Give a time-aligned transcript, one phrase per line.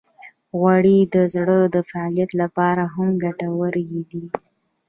[0.57, 4.25] غوړې د زړه د فعالیت لپاره هم ګټورې دي.